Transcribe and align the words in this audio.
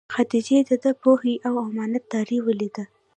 خدیجې 0.13 0.57
دده 0.69 0.91
پوهه 1.01 1.33
او 1.47 1.53
امانت 1.67 2.03
داري 2.11 2.39
ولیده. 2.43 2.83